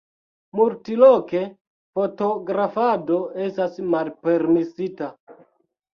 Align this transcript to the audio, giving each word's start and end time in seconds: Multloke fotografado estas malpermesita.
Multloke 0.59 1.41
fotografado 1.99 3.19
estas 3.49 3.77
malpermesita. 3.95 5.13